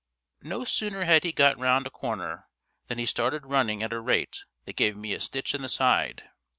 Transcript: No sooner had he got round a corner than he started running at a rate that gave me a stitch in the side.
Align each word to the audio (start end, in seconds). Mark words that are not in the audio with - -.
No 0.41 0.63
sooner 0.63 1.03
had 1.05 1.23
he 1.23 1.31
got 1.31 1.59
round 1.59 1.85
a 1.85 1.91
corner 1.91 2.47
than 2.87 2.97
he 2.97 3.05
started 3.05 3.45
running 3.45 3.83
at 3.83 3.93
a 3.93 3.99
rate 4.01 4.45
that 4.65 4.75
gave 4.75 4.97
me 4.97 5.13
a 5.13 5.19
stitch 5.19 5.53
in 5.53 5.61
the 5.61 5.69
side. 5.69 6.23